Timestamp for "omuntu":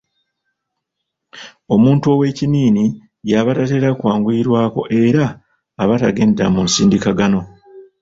1.73-2.05